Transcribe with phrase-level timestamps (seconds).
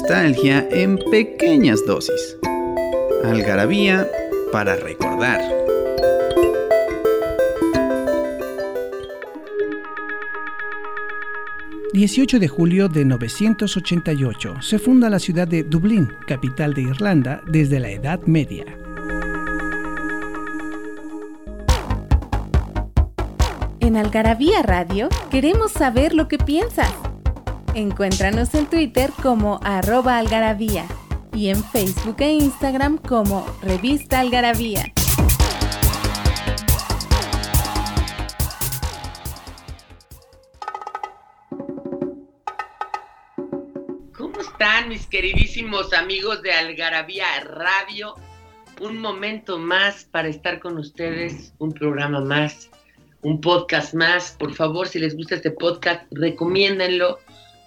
[0.00, 2.36] Nostalgia en pequeñas dosis.
[3.24, 4.06] Algarabía
[4.52, 5.40] para recordar.
[11.94, 14.62] ...18 de julio de 988...
[14.62, 16.08] ...se funda la ciudad de Dublín...
[16.28, 17.40] ...capital de Irlanda...
[17.48, 18.66] ...desde la Edad Media.
[23.80, 27.07] En Algarabía Radio queremos saber lo que piensas.
[27.74, 30.86] Encuéntranos en Twitter como arroba algarabía
[31.32, 34.92] y en Facebook e Instagram como revista algarabía.
[44.16, 48.14] ¿Cómo están mis queridísimos amigos de Algarabía Radio?
[48.80, 52.70] Un momento más para estar con ustedes, un programa más,
[53.22, 54.36] un podcast más.
[54.38, 57.18] Por favor, si les gusta este podcast, recomiéndenlo.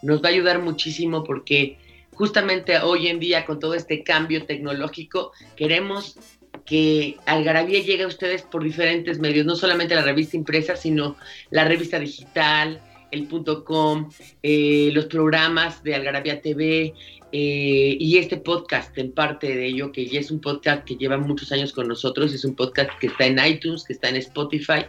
[0.02, 1.78] Nos va a ayudar muchísimo porque
[2.14, 6.18] justamente hoy en día con todo este cambio tecnológico queremos
[6.66, 11.16] que Algarabía llegue a ustedes por diferentes medios, no solamente la revista impresa, sino
[11.50, 14.10] la revista digital, el punto com,
[14.42, 16.94] eh, los programas de Algarabía TV
[17.32, 21.18] eh, y este podcast en parte de ello, que ya es un podcast que lleva
[21.18, 24.86] muchos años con nosotros, es un podcast que está en iTunes, que está en Spotify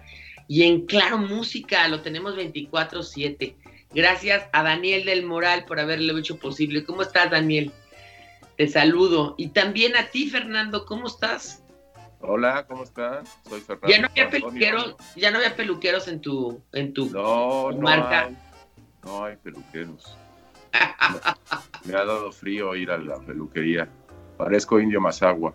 [0.48, 3.54] y en Claro Música, lo tenemos 24/7.
[3.94, 6.84] Gracias a Daniel del Moral por haberlo hecho posible.
[6.84, 7.72] ¿Cómo estás, Daniel?
[8.56, 9.34] Te saludo.
[9.36, 11.62] Y también a ti, Fernando, ¿cómo estás?
[12.20, 13.28] Hola, ¿cómo estás?
[13.48, 13.88] Soy Fernando.
[13.88, 17.06] Ya no había peluqueros, ya no había peluqueros en tu, en tu
[17.80, 18.30] marca.
[19.04, 20.16] No hay, peluqueros.
[21.84, 23.88] me, ha dado frío ir a la peluquería.
[24.38, 25.54] Parezco indio más agua.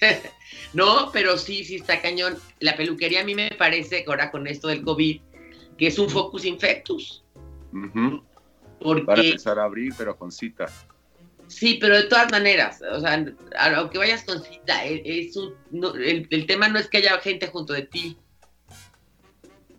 [0.74, 2.36] no, pero sí, sí está cañón.
[2.60, 5.20] La peluquería a mí me parece, ahora con esto del COVID,
[5.78, 7.24] que es un focus infectus.
[9.04, 10.66] Para empezar a abrir, pero con cita.
[11.48, 13.24] Sí, pero de todas maneras, o sea,
[13.76, 15.34] aunque vayas con cita, e, es
[16.30, 18.18] el, tema no es que haya gente junto de ti,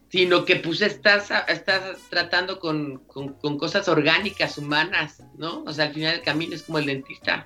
[0.09, 2.97] sino que pues estás, estás tratando con,
[3.59, 5.63] cosas orgánicas, humanas, ¿no?
[5.63, 7.45] O sea, al final del camino es como el dentista.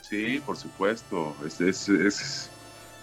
[0.00, 2.50] Sí, por supuesto, es, es, es,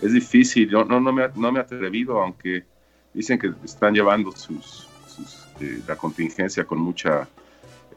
[0.01, 2.65] es difícil, no, no, me, no me he atrevido, aunque
[3.13, 4.87] dicen que están llevando sus,
[5.59, 7.27] eh, la contingencia con mucha,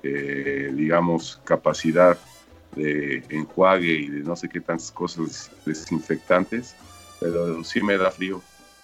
[0.02, 2.18] eh, digamos, capacidad
[2.76, 6.76] de enjuague y de no sé qué tantas cosas desinfectantes,
[7.20, 8.42] pero sí me da frío.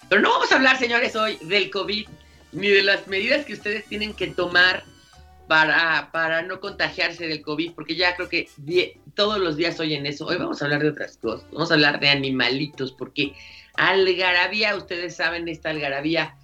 [0.09, 2.07] Pero no vamos a hablar, señores, hoy del COVID,
[2.51, 4.83] ni de las medidas que ustedes tienen que tomar
[5.47, 8.49] para, para no contagiarse del COVID, porque ya creo que
[9.13, 10.25] todos los días oyen eso.
[10.25, 13.33] Hoy vamos a hablar de otras cosas, vamos a hablar de animalitos, porque
[13.75, 16.35] algarabía, ustedes saben, esta algarabía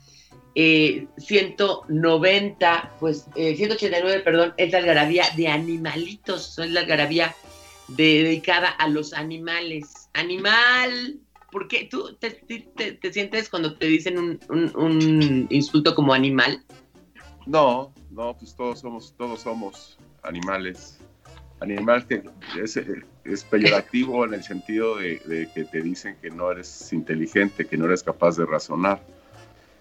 [0.56, 7.36] 190, eh, pues 189, eh, perdón, es la algarabía de animalitos, es la algarabía
[7.88, 10.10] dedicada a los animales.
[10.14, 11.20] Animal,
[11.52, 12.44] ¿por qué tú te,
[13.12, 16.64] sientes cuando te dicen un, insulto como animal?
[17.46, 21.00] No, no, pues todos somos, todos somos animales.
[21.62, 22.24] Animal que
[23.24, 27.86] es peyorativo en el sentido de que te dicen que no eres inteligente, que no
[27.86, 29.02] eres capaz de razonar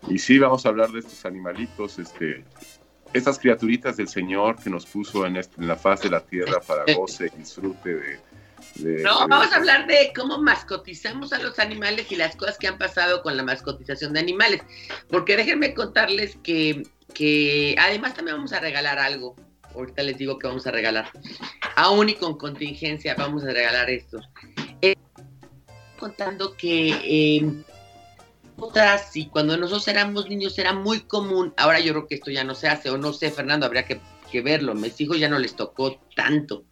[0.08, 2.44] y sí, vamos a hablar de estos animalitos, este,
[3.12, 6.60] estas criaturitas del Señor que nos puso en, este, en la faz de la tierra
[6.60, 8.20] para goce y disfrute de,
[8.76, 12.78] no, vamos a hablar de cómo mascotizamos a los animales y las cosas que han
[12.78, 14.62] pasado con la mascotización de animales.
[15.08, 16.82] Porque déjenme contarles que,
[17.14, 19.36] que además también vamos a regalar algo.
[19.74, 21.10] Ahorita les digo que vamos a regalar.
[21.76, 24.20] Aún y con contingencia vamos a regalar esto.
[24.82, 24.94] Eh,
[25.98, 27.64] contando que eh,
[28.60, 32.44] otras y cuando nosotros éramos niños era muy común, ahora yo creo que esto ya
[32.44, 34.00] no se hace, o no sé, Fernando, habría que,
[34.42, 36.64] verlo, mis hijos ya no les tocó tanto,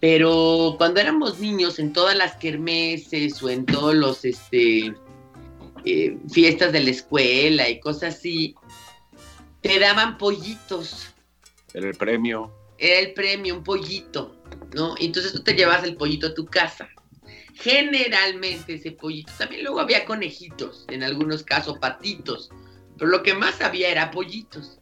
[0.00, 4.94] pero cuando éramos niños en todas las kermeses o en todos los, este,
[5.84, 8.54] eh, fiestas de la escuela y cosas así,
[9.60, 11.08] te daban pollitos.
[11.74, 12.50] Era el premio.
[12.78, 14.36] Era el premio, un pollito,
[14.74, 14.94] ¿no?
[14.98, 16.88] Entonces tú te llevas el pollito a tu casa
[17.60, 19.32] generalmente ese pollito.
[19.38, 22.50] También luego había conejitos, en algunos casos patitos,
[22.98, 24.78] pero lo que más había era pollitos.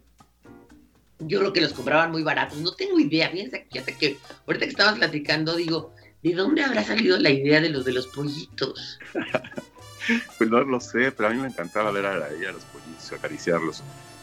[1.20, 2.58] yo creo que los compraban muy baratos.
[2.58, 3.30] No tengo idea.
[3.30, 5.92] Fíjense, fíjate que ahorita que estábamos platicando, digo,
[6.22, 8.98] ¿de dónde habrá salido la idea de los de los pollitos?
[10.38, 13.82] pues no lo sé, pero a mí me encantaba ver a, a los pollitos, acariciarlos.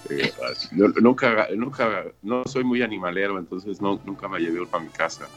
[0.10, 0.32] Eh,
[1.02, 5.28] nunca, nunca, no soy muy animalero, entonces no, nunca me llevé para mi casa.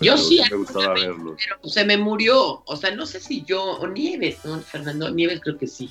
[0.00, 1.36] Yo sí, me gustaba verlos.
[1.42, 4.60] Pero se me murió, o sea, no sé si yo, o Nieves, ¿no?
[4.60, 5.90] Fernando, Nieves creo que sí.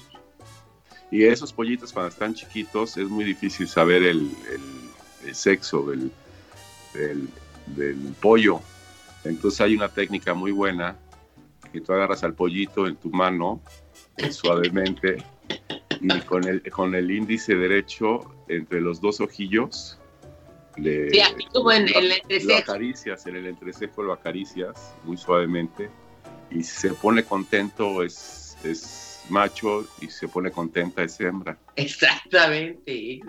[1.12, 4.30] Y esos pollitos cuando están chiquitos es muy difícil saber el,
[5.24, 6.12] el, sexo del,
[7.68, 8.62] del, pollo.
[9.24, 10.98] Entonces hay una técnica muy buena
[11.72, 13.62] que tú agarras al pollito en tu mano
[14.30, 15.18] suavemente
[16.00, 19.98] y con el, con el índice derecho entre los dos ojillos
[20.78, 21.22] le, sí,
[21.54, 22.50] como en el entrecejo.
[22.50, 25.90] Lo acaricias, en el entrecejo lo acaricias muy suavemente
[26.52, 31.58] y si se pone contento es, es macho y se pone contenta es hembra.
[31.76, 33.20] Exactamente.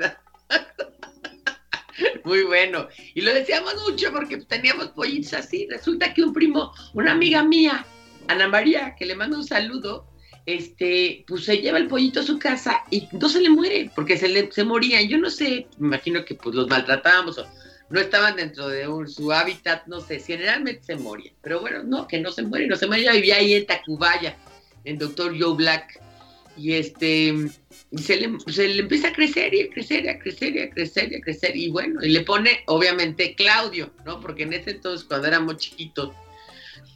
[2.25, 2.89] Muy bueno.
[3.15, 5.67] Y lo decíamos mucho porque teníamos pollitos así.
[5.71, 7.87] Resulta que un primo, una amiga mía,
[8.29, 10.07] Ana María, que le mando un saludo,
[10.47, 14.17] este, pues se lleva el pollito a su casa y no se le muere, porque
[14.17, 15.09] se le se morían.
[15.09, 17.47] Yo no sé, imagino que pues los maltratábamos o
[17.91, 21.35] no estaban dentro de su hábitat, no sé, generalmente se morían.
[21.43, 23.03] Pero bueno, no, que no se muere, no se muere.
[23.03, 24.37] Ella vivía ahí en Tacubaya,
[24.85, 26.01] en Doctor Joe Black.
[26.57, 27.35] Y este,
[27.97, 30.71] se le, se le empieza a crecer y a crecer y a crecer y a
[30.71, 31.57] crecer y a crecer.
[31.57, 34.21] Y bueno, y le pone, obviamente, Claudio, ¿no?
[34.21, 36.13] Porque en ese entonces, cuando éramos chiquitos,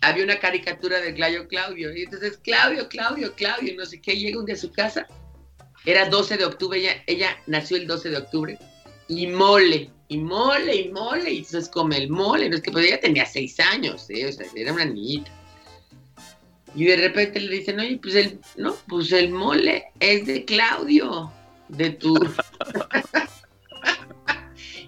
[0.01, 1.95] había una caricatura de Claudio Claudio.
[1.95, 5.07] Y entonces, Claudio, Claudio, Claudio, no sé qué, llega un día a su casa.
[5.85, 8.59] Era 12 de octubre, ella, nació el 12 de octubre.
[9.09, 11.31] Y mole, y mole, y mole.
[11.31, 12.49] Y entonces come el mole.
[12.49, 14.27] No es que pues ella tenía 6 años, ¿eh?
[14.27, 15.31] o sea, era una niñita.
[16.75, 21.33] Y de repente le dicen, oye, pues el, no, pues el mole es de Claudio,
[21.69, 22.15] de tu.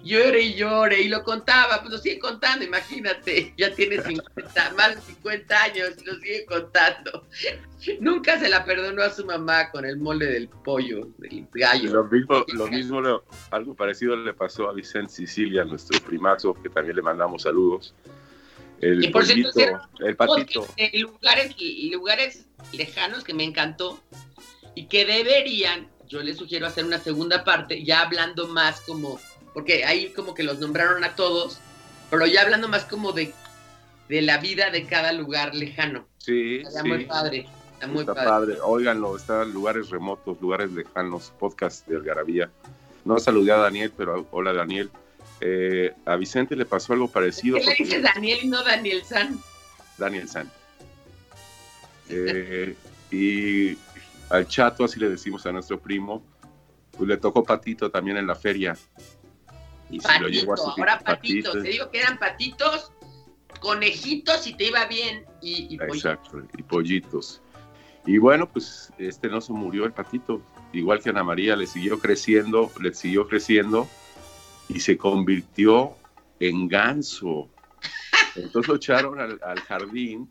[0.03, 4.95] llore y llore, y lo contaba, pues lo sigue contando, imagínate, ya tiene 50, más
[4.95, 7.25] de 50 años y lo sigue contando.
[7.99, 11.91] Nunca se la perdonó a su mamá con el mole del pollo, del gallo.
[11.91, 13.01] Lo mismo, lo mismo
[13.51, 17.93] algo parecido le pasó a Vicente Sicilia, nuestro primazo, que también le mandamos saludos.
[18.81, 19.59] El, y por cierto,
[19.99, 20.67] el patito.
[20.75, 21.55] En lugares,
[21.91, 24.01] lugares lejanos que me encantó
[24.75, 29.19] y que deberían, yo les sugiero hacer una segunda parte, ya hablando más como
[29.53, 31.59] porque ahí como que los nombraron a todos,
[32.09, 33.33] pero ya hablando más como de,
[34.09, 36.07] de la vida de cada lugar lejano.
[36.17, 36.87] Sí, está sí.
[36.87, 37.47] muy padre.
[37.73, 38.57] Está muy está padre.
[38.63, 42.49] Óiganlo, está lugares remotos, lugares lejanos, podcast de Algarabía.
[43.05, 44.89] No saludé a Daniel, pero hola Daniel.
[45.41, 47.57] Eh, a Vicente le pasó algo parecido.
[47.57, 49.37] ¿Qué le dice Daniel y no Daniel San?
[49.97, 50.49] Daniel San.
[52.09, 52.75] Eh,
[53.11, 53.77] y
[54.29, 56.23] al chato, así le decimos a nuestro primo,
[56.97, 58.77] pues le tocó patito también en la feria
[59.93, 61.53] y patito, ahora patitos.
[61.53, 62.91] Te digo que eran patitos,
[63.59, 65.25] conejitos y te iba bien.
[65.41, 67.41] Y, Exacto, y pollitos.
[68.05, 70.41] Y bueno, pues este no se murió el patito,
[70.73, 73.87] igual que Ana María, le siguió creciendo, le siguió creciendo
[74.67, 75.95] y se convirtió
[76.39, 77.49] en ganso.
[78.35, 80.29] Entonces lo echaron al jardín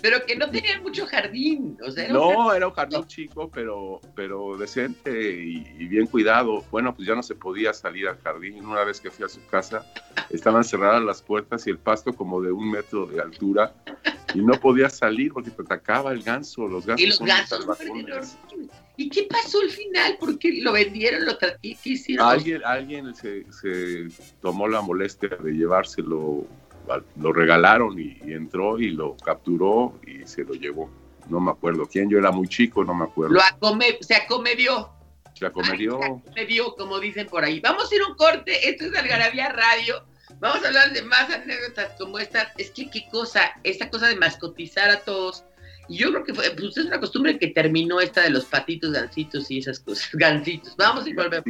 [0.00, 1.78] pero que no tenían mucho jardín.
[1.86, 6.64] O sea, no, era un jardín chico, pero, pero decente y, bien cuidado.
[6.70, 8.64] Bueno, pues ya no se podía salir al jardín.
[8.64, 9.84] Una vez que fui a su casa,
[10.30, 13.74] estaban cerradas las puertas y el pasto como de un metro de altura
[14.34, 16.66] y no podía salir porque te atacaba el ganso.
[16.66, 17.66] Los gansos y los gansos
[18.96, 20.16] ¿Y qué pasó al final?
[20.18, 21.24] ¿Por qué lo vendieron?
[21.24, 22.28] ¿Lo ¿Qué hicieron?
[22.28, 24.08] Alguien, alguien se, se
[24.40, 26.46] tomó la molestia de llevárselo
[27.16, 30.90] lo regalaron y, entró y lo capturó y se lo llevó.
[31.28, 33.34] No me acuerdo quién, yo era muy chico, no me acuerdo.
[33.34, 34.90] Lo acome, se acomedió.
[35.34, 35.98] Se acomedió.
[35.98, 37.60] se acomedió, como dicen por ahí.
[37.60, 40.04] Vamos a ir a un corte, esto es Algarabía Radio.
[40.40, 42.52] Vamos a hablar de más anécdotas como esta.
[42.58, 45.44] Es que qué cosa, esta cosa de mascotizar a todos.
[45.88, 48.92] Y yo creo que fue, pues es una costumbre que terminó esta de los patitos,
[48.92, 50.08] gancitos y esas cosas.
[50.12, 50.76] Gancitos.
[50.76, 51.44] Vamos y volvemos.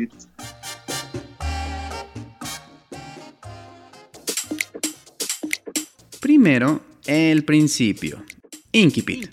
[6.42, 8.25] Primero, el principio.
[8.72, 9.30] Incipit.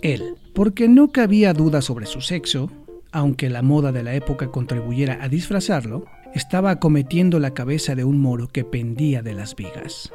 [0.00, 2.70] Él, porque no cabía duda sobre su sexo,
[3.12, 8.18] aunque la moda de la época contribuyera a disfrazarlo, estaba acometiendo la cabeza de un
[8.18, 10.10] moro que pendía de las vigas.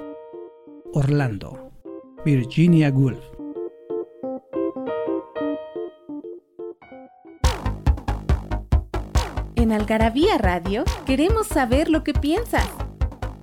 [0.93, 1.69] Orlando,
[2.25, 3.34] Virginia Woolf.
[9.57, 12.69] En Algarabía Radio queremos saber lo que piensas.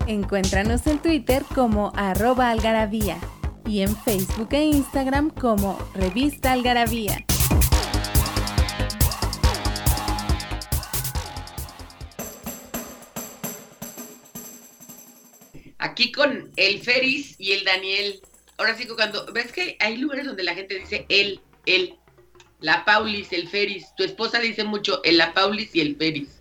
[0.07, 3.19] Encuéntranos en Twitter como arroba algarabía
[3.67, 7.25] y en Facebook e Instagram como Revista Algarabía.
[15.79, 18.21] Aquí con el Feris y el Daniel.
[18.59, 21.97] Ahora sí, cuando ves que hay lugares donde la gente dice él, él,
[22.63, 23.95] la Paulis, el Feris.
[23.97, 26.41] Tu esposa dice mucho el la Paulis y el Feris.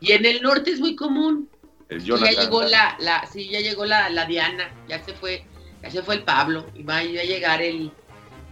[0.00, 1.48] Y en el norte es muy común.
[1.88, 2.34] El Y Jonathan.
[2.34, 5.44] ya llegó la, la, sí, ya llegó la, la Diana, ya se fue,
[5.82, 7.92] ya se fue el Pablo, y va a llegar el,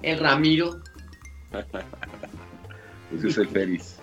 [0.03, 0.83] el Ramiro.
[3.11, 3.97] Ese es el Feris.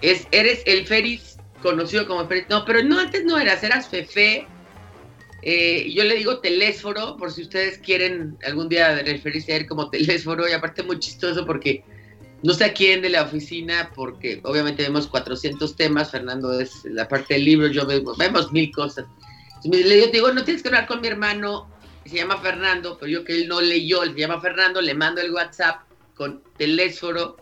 [0.00, 2.48] Es, eres el Feris conocido como Feris.
[2.48, 4.46] No, pero no, antes no eras, eras Fefe.
[5.44, 9.90] Eh, yo le digo telésforo, por si ustedes quieren algún día referirse a él como
[9.90, 11.82] telésforo, y aparte muy chistoso porque
[12.44, 17.08] no sé a quién de la oficina, porque obviamente vemos 400 temas, Fernando es la
[17.08, 19.04] parte del libro, yo vemos, vemos mil cosas.
[19.64, 21.68] Entonces, yo te digo, no tienes que hablar con mi hermano,
[22.04, 25.32] se llama Fernando, pero yo que él no leyó, se llama Fernando, le mando el
[25.32, 25.82] WhatsApp
[26.14, 27.36] con telésforo,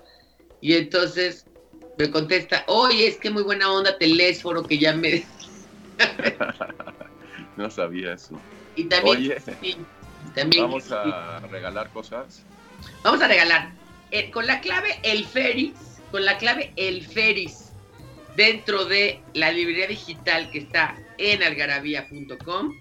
[0.62, 1.46] y entonces
[1.98, 5.26] me contesta, oye, es que muy buena onda telésforo, que ya me...
[7.60, 8.40] No sabía eso.
[8.74, 9.16] Y también...
[9.18, 9.76] Oye, sí,
[10.34, 12.42] también vamos a regalar cosas.
[13.04, 13.72] Vamos a regalar
[14.10, 15.74] eh, con la clave El Feris,
[16.10, 17.72] con la clave El Feris,
[18.34, 22.74] dentro de la librería digital que está en algarabía.com,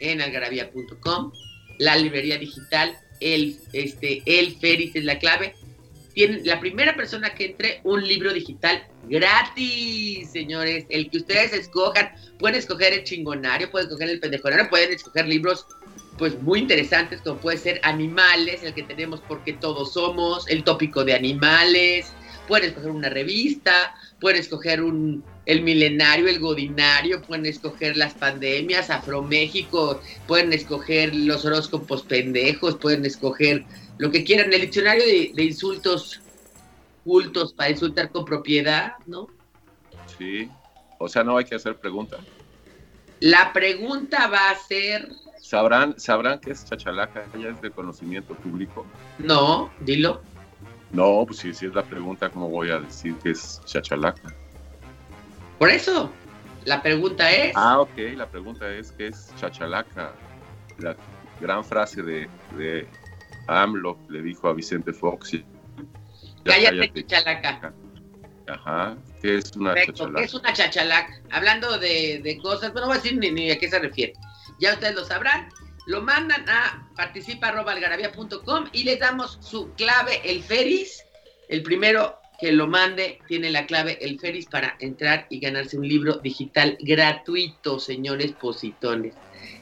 [0.00, 1.32] en algarabía.com,
[1.78, 5.54] la librería digital, el, este, el Feris es la clave.
[6.12, 12.10] Tienen la primera persona que entre un libro digital gratis, señores, el que ustedes escojan.
[12.38, 15.66] Pueden escoger el chingonario, pueden escoger el pendejonario, pueden escoger libros
[16.18, 21.04] pues muy interesantes como puede ser animales, el que tenemos porque todos somos, el tópico
[21.04, 22.12] de animales,
[22.46, 28.90] pueden escoger una revista, pueden escoger un el milenario, el godinario, pueden escoger las pandemias,
[28.90, 33.64] Afroméxico, pueden escoger los horóscopos pendejos, pueden escoger
[33.98, 36.20] lo que quieran, el diccionario de, de insultos
[37.04, 39.26] cultos para insultar con propiedad, ¿no?
[40.18, 40.50] Sí.
[40.98, 42.20] O sea, no hay que hacer preguntas.
[43.20, 45.08] La pregunta va a ser,
[45.40, 47.24] ¿Sabrán, ¿Sabrán qué es chachalaca?
[47.38, 48.86] ¿Ya es de conocimiento público?
[49.18, 50.22] no, dilo,
[50.92, 54.34] No, pues si, si es la pregunta, ¿cómo voy a decir que es chachalaca?
[55.58, 56.10] por eso,
[56.64, 57.52] la pregunta es...
[57.54, 60.12] Ah, ok, la pregunta es ¿qué es chachalaca?
[60.78, 60.96] La
[61.40, 62.88] gran frase de, de
[63.46, 65.36] AMLO le dijo a Vicente Fox.
[66.44, 67.74] Ya Cállate, chachalaca.
[68.48, 69.92] Ajá, ¿qué es una Perfecto.
[69.92, 70.24] ¿Qué chachalaca?
[70.24, 71.20] es una chachalaca?
[71.30, 74.14] Hablando de, de cosas, bueno, no voy a decir ni, ni a qué se refiere.
[74.58, 75.48] Ya ustedes lo sabrán.
[75.86, 81.04] Lo mandan a participa.algarabía.com y les damos su clave, el Feris.
[81.48, 85.86] El primero que lo mande tiene la clave, el Feris, para entrar y ganarse un
[85.86, 89.14] libro digital gratuito, señores positones.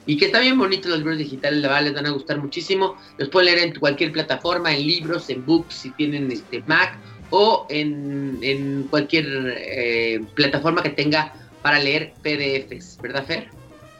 [0.06, 2.96] Y que está bien bonito los libros digitales, la verdad, les van a gustar muchísimo.
[3.18, 6.98] Los pueden leer en cualquier plataforma, en libros, en books, si tienen este Mac,
[7.30, 9.26] o en, en cualquier
[9.56, 13.48] eh, plataforma que tenga para leer PDFs, ¿verdad, Fer?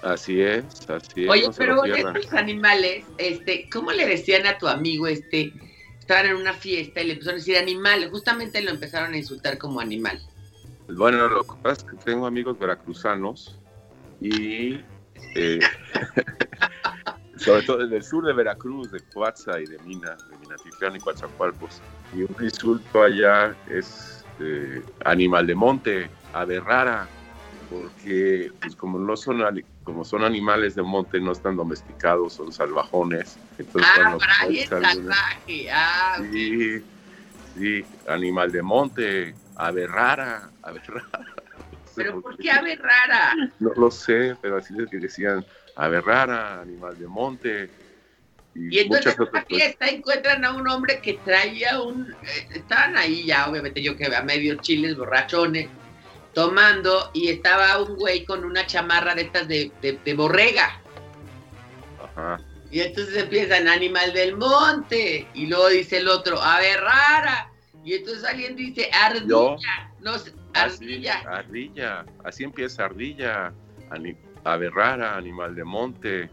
[0.02, 1.30] Así es, así es.
[1.30, 5.52] Oye, no pero estos animales, este, ¿cómo le decían a tu amigo este?
[5.98, 9.58] Estaban en una fiesta y le empezaron a decir animal, justamente lo empezaron a insultar
[9.58, 10.20] como animal.
[10.88, 13.58] Bueno, lo que pasa es que tengo amigos veracruzanos
[14.20, 14.80] y
[15.34, 15.60] eh,
[17.36, 21.80] sobre todo del sur de Veracruz, de Coatza y de Mina, de Minatitlán y Coatzacoalcos.
[22.12, 27.08] Y un insulto allá es eh, animal de monte, ave rara,
[27.70, 29.42] porque pues, como no son
[29.84, 33.38] como son animales de monte, no están domesticados, son salvajones.
[33.58, 35.70] Entonces, ah, para ahí es salvaje.
[35.72, 36.18] Ah.
[36.30, 36.82] Sí,
[37.56, 41.34] sí, animal de monte, ave rara, ave rara.
[41.96, 43.34] Pero ¿por qué ave rara?
[43.58, 45.44] No lo sé, pero así es que decían
[45.76, 47.70] ave rara, animal de monte.
[48.54, 49.44] Y, Y entonces en cosas.
[49.48, 52.12] fiesta encuentran a un hombre que traía un...
[52.22, 55.68] eh, estaban ahí ya, obviamente yo que a medio chiles, borrachones,
[56.34, 60.80] tomando, y estaba un güey con una chamarra de estas de, de- de borrega.
[62.02, 62.40] Ajá.
[62.72, 67.49] Y entonces empiezan animal del monte, y luego dice el otro, ave rara.
[67.84, 69.56] Y entonces alguien dice ardilla, Yo.
[70.00, 71.22] no Así, ardilla.
[71.26, 72.06] ardilla.
[72.24, 73.52] Así empieza ardilla,
[74.44, 76.30] ave rara, animal de monte.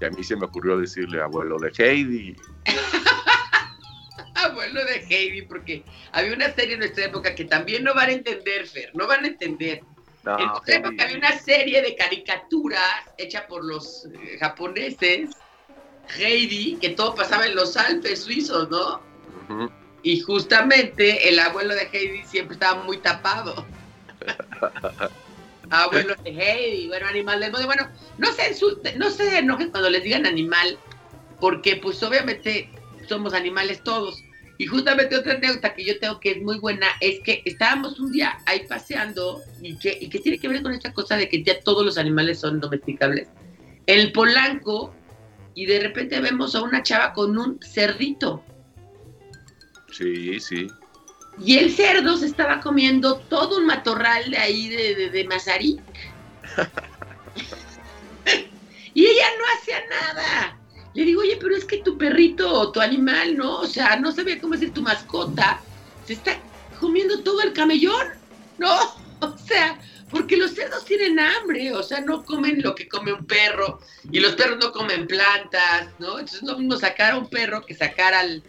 [0.00, 2.36] Y a mí se me ocurrió decirle abuelo de Heidi.
[4.34, 8.12] Abuelo de Heidi, porque había una serie en nuestra época que también no van a
[8.12, 9.82] entender, Fer, no van a entender.
[10.22, 12.82] No, en nuestra época había una serie de caricaturas
[13.16, 15.30] hecha por los eh, japoneses,
[16.18, 19.00] Heidi, que todo pasaba en los Alpes suizos, ¿no?
[19.48, 19.70] Ujú.
[20.04, 23.66] Y justamente el abuelo de Heidi siempre estaba muy tapado.
[25.70, 27.66] abuelo de Heidi, bueno, animal del mundo.
[27.66, 30.78] Bueno, no se insulten, no se enojen cuando les digan animal,
[31.40, 32.68] porque pues obviamente
[33.08, 34.22] somos animales todos.
[34.58, 38.12] Y justamente otra anécdota que yo tengo que es muy buena es que estábamos un
[38.12, 41.42] día ahí paseando y que, y que tiene que ver con esta cosa de que
[41.42, 43.28] ya todos los animales son domesticables.
[43.86, 44.94] el Polanco
[45.54, 48.44] y de repente vemos a una chava con un cerdito.
[49.96, 50.66] Sí, sí.
[51.38, 55.24] Y el cerdo se estaba comiendo todo un matorral de ahí de, de, de
[58.94, 60.58] y ella no hacía nada.
[60.94, 63.60] Le digo, oye, pero es que tu perrito o tu animal, ¿no?
[63.60, 65.60] O sea, no sabía cómo decir tu mascota,
[66.06, 66.38] se está
[66.78, 68.08] comiendo todo el camellón.
[68.58, 73.12] No, o sea, porque los cerdos tienen hambre, o sea, no comen lo que come
[73.12, 73.80] un perro,
[74.12, 76.20] y los perros no comen plantas, ¿no?
[76.20, 78.42] Entonces es lo mismo sacar a un perro que sacar al.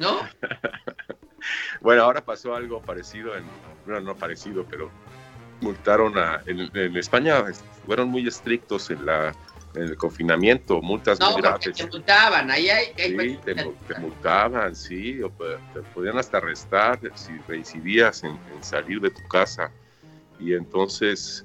[0.00, 0.20] ¿No?
[1.80, 3.44] bueno, ahora pasó algo parecido, en,
[3.86, 4.90] bueno, no parecido, pero
[5.60, 6.42] multaron a.
[6.46, 7.44] En, en España
[7.86, 9.34] fueron muy estrictos en la
[9.74, 11.76] en el confinamiento, multas no, muy graves.
[11.76, 16.98] te multaban, ahí hay, hay sí, te, te, multaban, sí, o te podían hasta arrestar
[17.14, 19.70] si reincidías en, en, salir de tu casa.
[20.40, 21.44] Y entonces,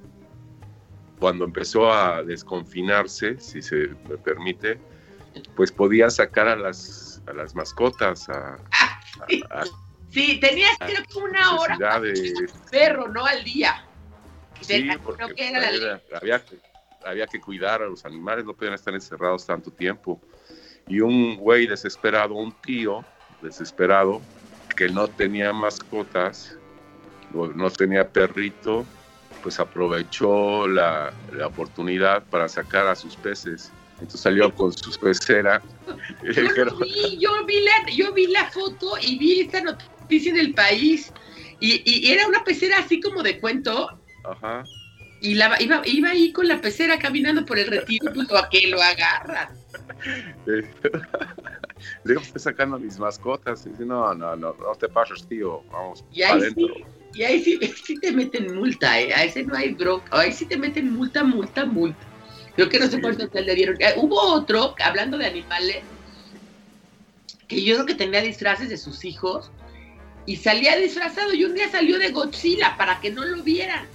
[1.20, 4.80] cuando empezó a desconfinarse, si se me permite,
[5.56, 8.58] pues podían sacar a las, a las mascotas, a,
[9.28, 9.44] sí.
[9.50, 9.66] A, a,
[10.12, 12.34] sí, tenías creo que una hora de...
[12.70, 13.26] perro, ¿no?
[13.26, 13.86] Al día.
[14.62, 16.58] Sí, porque creo que era era, había que
[17.06, 20.22] había que cuidar a los animales, no podían estar encerrados tanto tiempo.
[20.88, 23.04] Y un güey desesperado, un tío
[23.42, 24.22] desesperado,
[24.76, 26.58] que no tenía mascotas,
[27.34, 28.86] no tenía perrito,
[29.42, 33.72] pues aprovechó la, la oportunidad para sacar a sus peces.
[34.04, 35.62] Entonces salió con su pecera.
[36.24, 41.12] Yo, vi, yo, vi la, yo vi la foto y vi esta noticia del país.
[41.60, 43.90] Y, y era una pecera así como de cuento.
[44.24, 44.66] Ajá
[45.24, 48.68] y la, iba, iba ahí con la pecera caminando por el retiro, pues a que
[48.68, 49.58] lo agarran.
[52.04, 53.66] Digo, estoy sacando mis mascotas.
[53.66, 56.68] Y dice, no, no, no, no te pases, tío, vamos y ahí adentro.
[56.76, 56.84] Sí,
[57.14, 59.14] y ahí sí, sí, te meten multa, ¿eh?
[59.14, 60.06] A ese no hay bronca.
[60.12, 62.06] Ahí sí te meten multa, multa, multa.
[62.56, 63.76] Creo que no sé cuánto te le dieron.
[63.80, 65.78] Eh, hubo otro, hablando de animales,
[67.48, 69.52] que yo creo que tenía disfraces de sus hijos
[70.26, 73.88] y salía disfrazado y un día salió de Godzilla para que no lo vieran.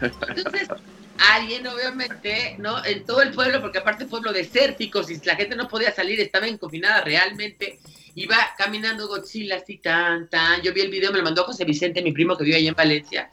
[0.00, 0.68] Entonces,
[1.18, 2.84] alguien obviamente, ¿no?
[2.84, 6.46] En todo el pueblo, porque aparte pueblo desértico, si la gente no podía salir, estaba
[6.58, 7.78] confinada realmente,
[8.14, 12.02] iba caminando Godzilla así tan, tan, yo vi el video, me lo mandó José Vicente,
[12.02, 13.30] mi primo que vive ahí en Valencia,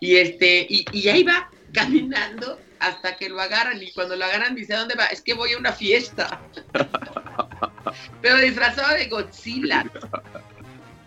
[0.00, 4.54] y este, y, y ahí va caminando hasta que lo agarran, y cuando lo agarran
[4.54, 5.06] dice, ¿a dónde va?
[5.06, 6.40] Es que voy a una fiesta.
[8.22, 9.84] Pero disfrazado de Godzilla.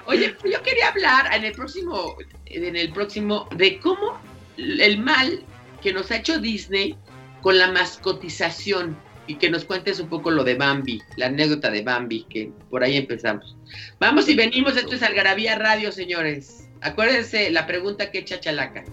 [0.05, 4.19] Oye, yo quería hablar en el próximo, en el próximo, de cómo
[4.57, 5.43] el mal
[5.81, 6.97] que nos ha hecho Disney
[7.41, 11.81] con la mascotización y que nos cuentes un poco lo de Bambi, la anécdota de
[11.81, 13.57] Bambi, que por ahí empezamos.
[13.99, 16.69] Vamos y venimos, esto es Algarabía Radio, señores.
[16.81, 18.83] Acuérdense la pregunta que echa Chalaca.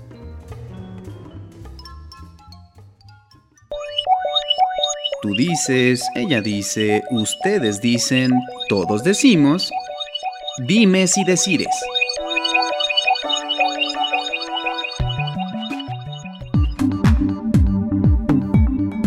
[5.23, 8.33] Tú dices, ella dice, ustedes dicen,
[8.69, 9.71] todos decimos,
[10.67, 11.69] dimes y decires.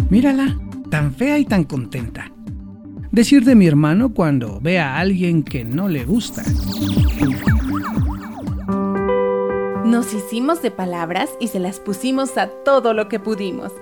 [0.09, 0.57] Mírala,
[0.89, 2.31] tan fea y tan contenta.
[3.11, 6.43] Decir de mi hermano cuando ve a alguien que no le gusta.
[9.83, 13.73] Nos hicimos de palabras y se las pusimos a todo lo que pudimos.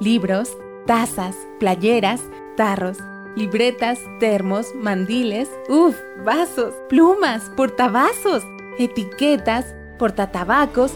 [0.00, 2.20] Libros, tazas, playeras,
[2.56, 2.98] tarros,
[3.36, 8.44] libretas, termos, mandiles, uff, vasos, plumas, portavasos,
[8.78, 10.92] etiquetas, portatabacos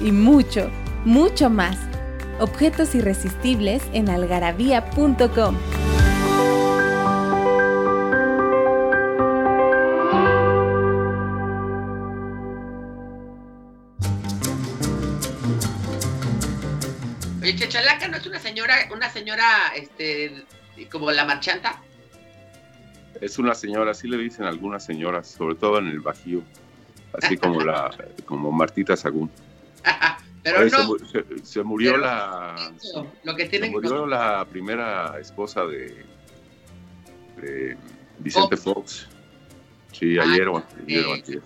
[0.00, 0.70] y mucho,
[1.04, 1.76] mucho más
[2.40, 5.56] objetos irresistibles en algarabía.com.
[19.40, 20.44] señora, este,
[20.90, 21.80] como la marchanta.
[23.20, 26.42] Es una señora, así le dicen algunas señoras, sobre todo en el Bajío,
[27.12, 27.90] así como la,
[28.26, 29.30] como Martita Sagún.
[30.42, 30.96] Pero Oye, no,
[31.42, 36.02] se, murió la eso, lo que se murió la primera esposa de,
[37.36, 37.76] de
[38.20, 39.06] Vicente Fox.
[39.92, 40.64] Sí, ayer o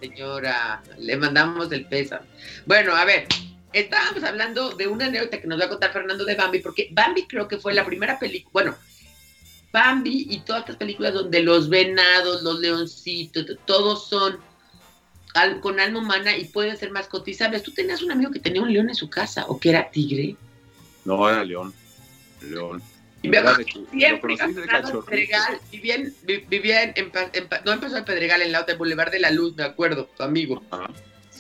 [0.01, 2.27] señora, le mandamos el pésame.
[2.67, 3.27] Bueno, a ver,
[3.75, 7.27] estábamos hablando de una anécdota que nos va a contar Fernando de Bambi, porque Bambi
[7.27, 8.77] creo que fue la primera película, bueno,
[9.73, 14.39] Bambi y todas estas películas donde los venados, los leoncitos, todos son
[15.35, 17.63] al- con alma humana y pueden ser mascotizables.
[17.65, 20.37] Tú tenías un amigo que tenía un león en su casa, o que era tigre.
[21.05, 21.75] No, era León.
[22.41, 22.81] León.
[23.23, 24.35] Y me acuerdo siempre.
[25.07, 28.73] Pedregal, vivía en, vi- vivía en, en en no empezó el Pedregal, en la otra,
[28.75, 30.63] el Boulevard de la Luz, me acuerdo, tu amigo.
[30.71, 30.89] Ajá,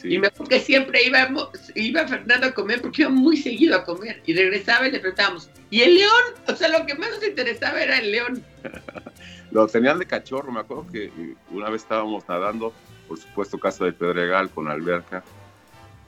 [0.04, 0.14] sí.
[0.14, 3.84] Y me acuerdo que siempre íbamos, iba Fernando a comer porque iba muy seguido a
[3.84, 4.22] comer.
[4.26, 7.82] Y regresaba y le preguntábamos, Y el león, o sea, lo que más nos interesaba
[7.82, 8.44] era el león.
[9.50, 11.10] lo tenían de cachorro, me acuerdo que
[11.50, 12.72] una vez estábamos nadando,
[13.08, 15.24] por supuesto, Casa de Pedregal con alberca,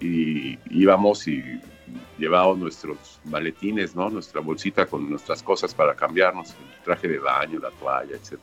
[0.00, 1.60] y íbamos y
[2.18, 4.10] llevábamos nuestros maletines, ¿no?
[4.10, 8.38] Nuestra bolsita con nuestras cosas para cambiarnos, el traje de baño, la toalla, etc.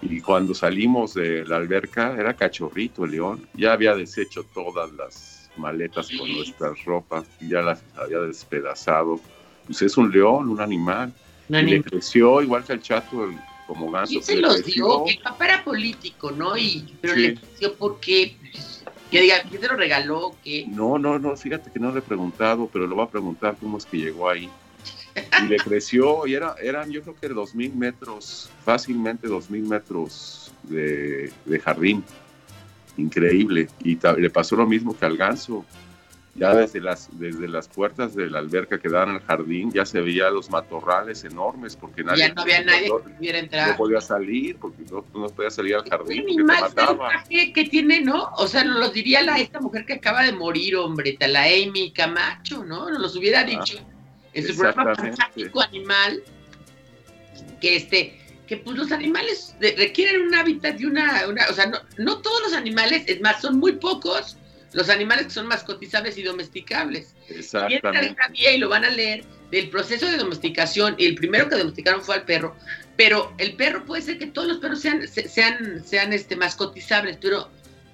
[0.00, 5.50] Y cuando salimos de la alberca, era cachorrito el león, ya había deshecho todas las
[5.56, 9.20] maletas con nuestras ropas, ya las había despedazado.
[9.66, 11.12] Pues es un león, un animal.
[11.48, 13.28] y le creció igual que el chato,
[13.66, 14.14] como ganso.
[14.14, 16.56] Y se los dio, el papá era político, ¿no?
[16.56, 18.36] Y, pero le creció porque
[19.10, 20.34] que diga, ¿quién te lo regaló?
[20.44, 20.66] ¿Qué?
[20.68, 23.78] No, no, no, fíjate que no le he preguntado, pero lo voy a preguntar cómo
[23.78, 24.48] es que llegó ahí.
[25.42, 29.62] Y le creció, y era, eran yo creo que dos mil metros, fácilmente dos mil
[29.62, 32.04] metros de, de, jardín.
[32.96, 33.68] Increíble.
[33.84, 35.64] Y le pasó lo mismo que al ganso
[36.38, 40.00] ya desde las, desde las puertas de la alberca que daban al jardín ya se
[40.00, 43.70] veían los matorrales enormes porque nadie, ya no había nadie que pudiera entrar.
[43.70, 46.24] No podía salir porque no, no podía salir al jardín.
[47.28, 48.30] ¿Qué que tiene, ¿no?
[48.36, 51.92] O sea, nos lo diría la, esta mujer que acaba de morir, hombre, la Amy
[51.92, 52.88] Camacho, ¿no?
[52.88, 53.78] Nos los hubiera ah, dicho
[54.34, 56.22] en su programa Fantástico Animal
[57.60, 61.78] que este que pues los animales requieren un hábitat y una, una o sea, no,
[61.98, 64.38] no todos los animales, es más, son muy pocos
[64.72, 67.14] los animales que son más cotizables y domesticables.
[67.28, 68.16] Exactamente.
[68.34, 72.16] Y lo van a leer del proceso de domesticación, y el primero que domesticaron fue
[72.16, 72.54] al perro,
[72.96, 77.18] pero el perro puede ser que todos los perros sean, sean, sean este, más cotizables,
[77.20, 77.48] pero,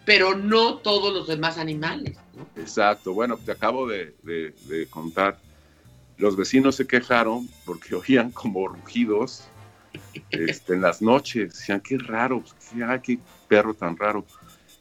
[0.05, 2.17] pero no todos los demás animales.
[2.57, 4.15] Exacto, bueno, te acabo de,
[4.91, 5.39] contar,
[6.19, 9.45] los vecinos se quejaron porque oían como rugidos
[10.31, 14.25] este, en las noches, decían, qué raro, qué, qué perro tan raro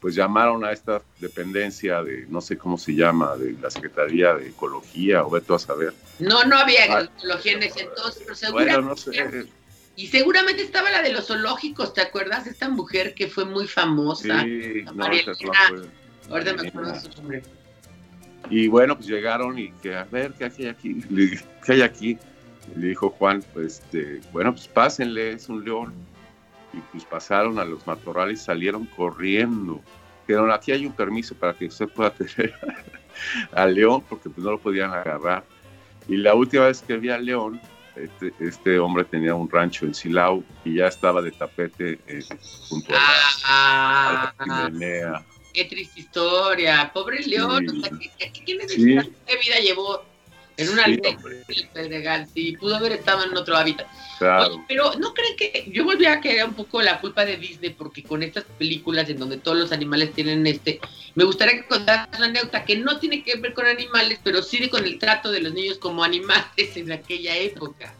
[0.04, 4.48] pues llamaron a esta dependencia de, no sé cómo se llama, de la Secretaría de
[4.48, 5.94] Ecología, o veto a saber.
[6.18, 8.74] No, no había ah, ecología en ese entonces, pero seguramente...
[8.74, 9.46] Bueno, no sé.
[9.96, 12.46] Y seguramente estaba la de los zoológicos, ¿te acuerdas?
[12.46, 14.42] Esta mujer que fue muy famosa.
[14.42, 17.42] Sí, no, Ahorita me acuerdo de su nombre.
[18.50, 21.00] Y bueno, pues llegaron y que, a ver, ¿qué hay aquí?
[21.64, 22.18] ¿Qué hay aquí?
[22.76, 25.92] le dijo Juan, pues, este, bueno, pues pásenle, es un león
[26.72, 29.80] y pues pasaron a los matorrales y salieron corriendo.
[30.26, 32.54] Pero aquí hay un permiso para que usted pueda tener
[33.52, 35.44] al león porque pues no lo podían agarrar.
[36.08, 37.60] Y la última vez que vi al león,
[37.96, 42.24] este, este hombre tenía un rancho en Silao y ya estaba de tapete eh,
[42.68, 45.22] junto a la, ah,
[45.54, 47.64] Qué triste historia, pobre león.
[48.18, 50.04] ¿qué, qué vida llevó?
[50.56, 51.00] En una sí,
[51.88, 53.88] legal, sí, pudo haber estado en otro hábitat.
[54.68, 58.04] pero no creen que yo volví a querer un poco la culpa de Disney porque
[58.04, 60.80] con estas películas en donde todos los animales tienen este,
[61.16, 64.68] me gustaría que contaras una anécdota que no tiene que ver con animales, pero sí
[64.68, 67.92] con el trato de los niños como animales en aquella época.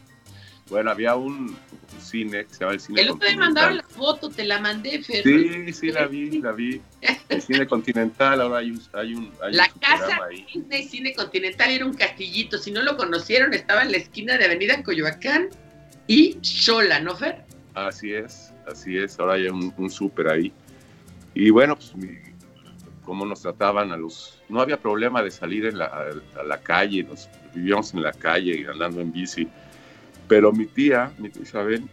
[0.69, 1.55] Bueno, había un,
[1.99, 5.01] cine que se llama el cine El otro día mandaba la foto, te la mandé,
[5.03, 5.23] Fer.
[5.23, 6.81] Sí, sí, la vi, la vi.
[7.29, 8.81] El cine continental, ahora hay un.
[8.93, 12.57] Hay un la casa Disney Cine Continental era un castillito.
[12.57, 15.49] Si no lo conocieron, estaba en la esquina de Avenida Coyoacán
[16.07, 17.43] y Xola, ¿no, Fer?
[17.75, 19.19] Así es, así es.
[19.19, 20.51] Ahora hay un, un súper ahí.
[21.35, 21.93] Y bueno, pues
[23.03, 24.41] cómo nos trataban a los...
[24.49, 25.85] No había problema de salir en la,
[26.39, 29.47] a la calle, nos vivíamos en la calle andando en bici
[30.27, 31.83] pero mi tía, mi tía Isabel,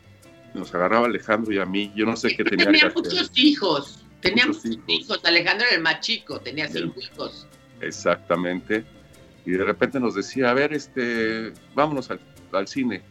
[0.55, 1.93] nos agarraba a Alejandro y a mí.
[1.95, 4.05] Yo no sé qué tenía, tenía muchos hijos.
[4.21, 5.21] Tenía muchos hijos.
[5.25, 7.47] Alejandro era el más chico, tenía cinco hijos.
[7.81, 8.85] Exactamente.
[9.45, 13.03] Y de repente nos decía, a ver, este, vámonos al, cine.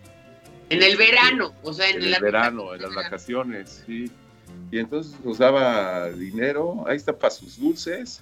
[0.70, 4.10] En el verano, o sea, en, el verano, en las vacaciones, sí.
[4.72, 8.22] Y entonces nos daba dinero, ahí está para sus dulces,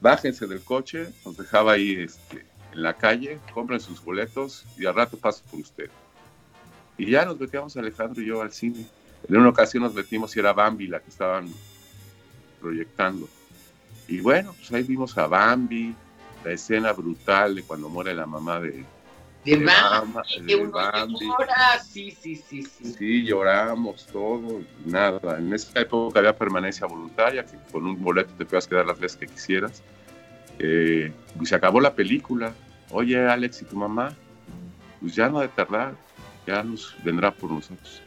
[0.00, 4.94] bájense del coche, nos dejaba ahí este, en la calle, compren sus boletos y al
[4.94, 5.90] rato paso por usted.
[6.98, 8.86] Y ya nos metíamos Alejandro y yo al cine.
[9.28, 11.48] En una ocasión nos metimos y era Bambi la que estaban
[12.60, 13.28] proyectando.
[14.08, 15.94] Y bueno, pues ahí vimos a Bambi,
[16.44, 18.84] la escena brutal de cuando muere la mamá de,
[19.44, 19.56] de,
[20.66, 21.30] Bambi.
[21.84, 22.94] Sí, sí, sí, sí.
[22.98, 25.38] Sí, lloramos todo, nada.
[25.38, 29.18] En esa época había permanencia voluntaria, que con un boleto te puedas quedar las veces
[29.18, 29.82] que quisieras.
[30.58, 32.52] Eh, y se acabó la película.
[32.90, 34.14] Oye, Alex, ¿y tu mamá?
[35.00, 35.94] Pues ya no ha de tardar
[36.46, 38.02] ya nos vendrá por nosotros.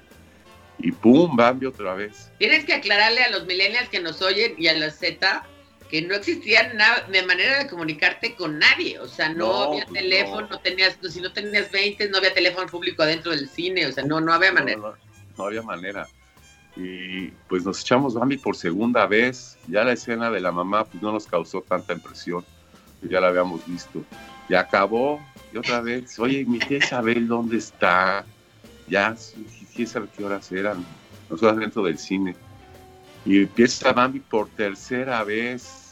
[0.79, 2.31] Y pum, Bambi otra vez.
[2.37, 5.45] Tienes que aclararle a los millennials que nos oyen y a la Z
[5.89, 10.47] que no existía nada de manera de comunicarte con nadie, o sea, no, había teléfono,
[10.49, 10.59] no.
[10.59, 14.19] tenías, si no tenías 20, no había teléfono público adentro del cine, o sea, no,
[14.19, 14.95] no había manera.
[15.37, 16.07] No, había manera.
[16.75, 21.01] Y pues nos echamos Bambi por segunda vez, ya la escena de la mamá pues
[21.01, 22.43] no nos causó tanta impresión,
[23.01, 24.03] ya la habíamos visto.
[24.49, 25.19] Ya acabó,
[25.53, 28.25] y otra vez, oye, mi tía Isabel, ¿dónde está?
[28.87, 29.15] Ya,
[29.75, 30.85] quién sabe qué horas eran,
[31.29, 32.35] nosotros dentro del cine.
[33.25, 35.91] Y empieza Bambi por tercera vez.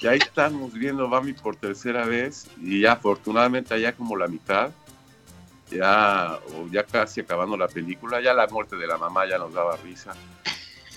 [0.00, 4.70] Y ahí estamos viendo Bambi por tercera vez y ya afortunadamente allá como la mitad,
[5.70, 9.54] ya, o ya casi acabando la película, ya la muerte de la mamá ya nos
[9.54, 10.14] daba risa.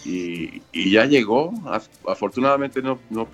[0.03, 1.53] Y, y ya llegó,
[2.07, 3.27] afortunadamente no, no,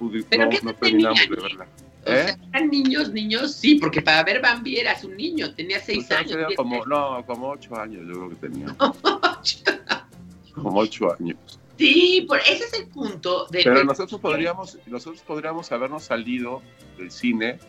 [0.80, 1.68] terminamos de verla.
[2.06, 2.36] ¿Eh?
[2.52, 6.54] eran niños, niños, sí, porque para ver Bambi eras un niño, tenía seis pues años.
[6.56, 8.76] Como, no, como ocho años yo creo que tenía.
[10.54, 11.38] como ocho años.
[11.78, 13.48] Sí, por, ese es el punto.
[13.48, 16.62] De, Pero nosotros podríamos, nosotros podríamos habernos salido
[16.98, 17.60] del cine,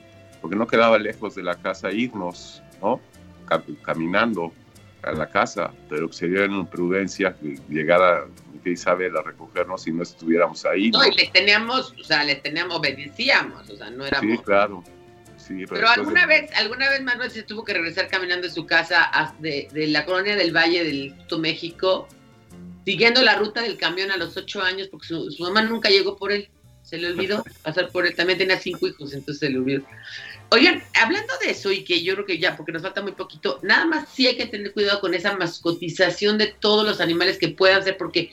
[0.40, 3.01] porque no quedaba lejos de la casa, irnos, ¿no?
[3.83, 4.53] Caminando
[5.03, 7.59] a la casa, pero sería una imprudencia que
[8.62, 10.90] llegara Isabel a recogernos y no estuviéramos ahí.
[10.90, 14.37] No, y le teníamos, o sea, le teníamos, obedecíamos, o sea, no éramos.
[14.37, 14.85] Sí, claro.
[15.37, 19.11] Sí, pero alguna vez, alguna vez Manuel se tuvo que regresar caminando de su casa
[19.40, 22.09] de, de la colonia del Valle del México
[22.85, 26.33] siguiendo la ruta del camión a los ocho años, porque su, mamá nunca llegó por
[26.33, 26.49] él,
[26.83, 29.83] se le olvidó pasar por él, también tenía cinco hijos, entonces se le olvidó.
[30.50, 33.59] Oigan, hablando de eso y que yo creo que ya, porque nos falta muy poquito,
[33.62, 37.48] nada más sí hay que tener cuidado con esa mascotización de todos los animales que
[37.48, 38.30] puedan ser, porque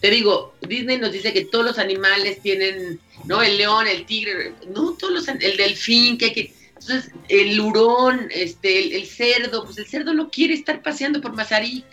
[0.00, 3.42] te digo, Disney nos dice que todos los animales tienen, ¿no?
[3.42, 8.28] El león, el tigre, no todos los, el delfín, que hay que, entonces el hurón,
[8.30, 11.84] este, el, el cerdo, pues el cerdo no quiere estar paseando por Mazarik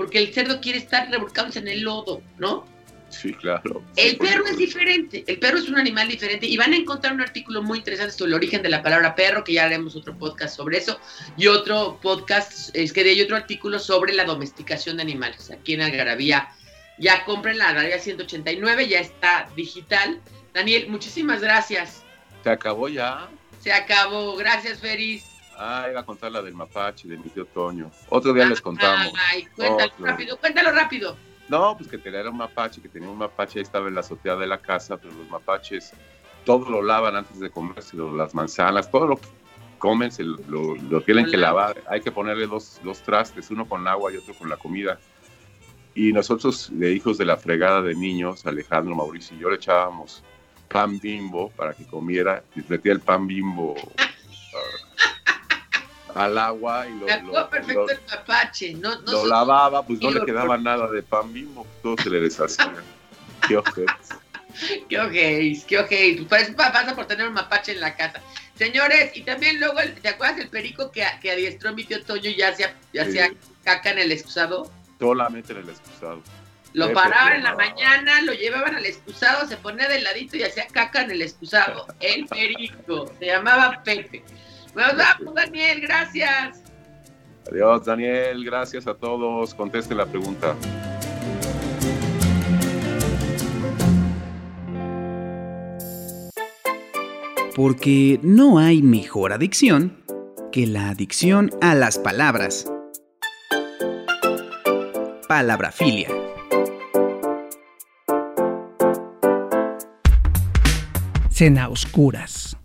[0.00, 2.64] porque el cerdo quiere estar revolcándose en el lodo, ¿no?
[3.10, 3.82] Sí, claro.
[3.96, 7.20] El perro es diferente, el perro es un animal diferente y van a encontrar un
[7.20, 10.56] artículo muy interesante sobre el origen de la palabra perro, que ya haremos otro podcast
[10.56, 10.98] sobre eso,
[11.36, 15.50] y otro podcast, es que de ahí otro artículo sobre la domesticación de animales.
[15.50, 16.50] Aquí en Algarabía,
[16.98, 20.20] ya compren la Algarabía 189, ya está digital.
[20.54, 22.04] Daniel, muchísimas gracias.
[22.44, 23.28] ¿Se acabó ya?
[23.60, 25.24] Se acabó, gracias Feris.
[25.58, 27.90] Ah, iba a contar la del mapache, de mi tío Toño.
[28.08, 29.12] Otro día les contamos.
[29.30, 31.29] Ay, cuéntalo rápido, cuéntalo rápido.
[31.50, 34.36] No, pues que tenía un mapache, que tenía un mapache, ahí estaba en la azotea
[34.36, 35.92] de la casa, pero los mapaches
[36.44, 39.26] todo lo lavan antes de comerse, las manzanas, todo lo que
[39.78, 41.82] comen se lo, tienen que lavar.
[41.88, 45.00] Hay que ponerle dos, dos trastes, uno con agua y otro con la comida.
[45.94, 50.22] Y nosotros, de hijos de la fregada de niños, Alejandro, Mauricio y yo le echábamos
[50.68, 53.74] pan bimbo para que comiera, y metía el pan bimbo
[56.14, 58.74] al agua y lo, perfecto el mapache.
[58.74, 62.72] No, lo lavaba, pues no le quedaba nada de pan mismo, todo se le deshacía.
[63.48, 63.92] qué ojete.
[64.88, 66.22] qué ojéis, qué ojéis.
[66.28, 68.20] Pues pasa por tener un mapache en la casa.
[68.56, 72.36] Señores, y también luego, ¿te acuerdas del perico que, que adiestró mi tío Toño y
[72.36, 73.30] ya hacía, ya hacía
[73.64, 74.70] caca en el excusado?
[74.98, 76.22] Solamente en el excusado.
[76.72, 80.66] Lo paraban en la mañana, lo llevaban al excusado, se ponía de ladito y hacía
[80.68, 81.86] caca en el excusado.
[81.98, 84.22] El perico, se llamaba Pepe.
[84.74, 86.62] Nos vamos, Daniel, gracias.
[87.50, 89.54] Adiós, Daniel, gracias a todos.
[89.54, 90.54] Contesten la pregunta.
[97.56, 100.02] Porque no hay mejor adicción
[100.52, 102.70] que la adicción a las palabras.
[105.28, 106.08] Palabrafilia.
[111.30, 112.59] Cena oscuras.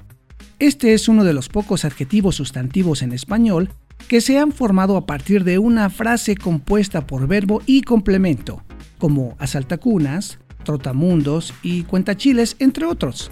[0.65, 3.69] Este es uno de los pocos adjetivos sustantivos en español
[4.07, 8.63] que se han formado a partir de una frase compuesta por verbo y complemento,
[8.97, 13.29] como asaltacunas, trotamundos y cuentachiles, entre otros.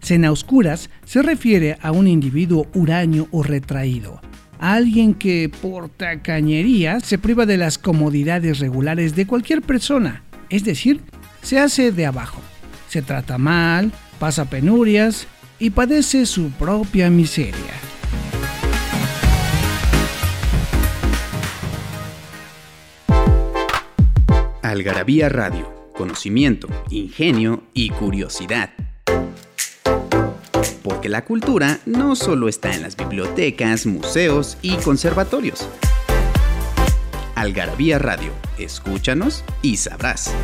[0.00, 4.20] Cena oscuras se refiere a un individuo huraño o retraído,
[4.58, 10.64] a alguien que por tacañería se priva de las comodidades regulares de cualquier persona, es
[10.64, 11.02] decir,
[11.40, 12.40] se hace de abajo,
[12.88, 17.74] se trata mal, pasa penurias, y padece su propia miseria.
[24.62, 28.70] Algarabía Radio, conocimiento, ingenio y curiosidad.
[30.82, 35.68] Porque la cultura no solo está en las bibliotecas, museos y conservatorios.
[37.34, 40.34] Algarabía Radio, escúchanos y sabrás.